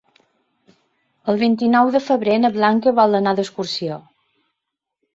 [1.33, 4.03] El vint-i-nou de febrer na Blanca vol anar d'excursió.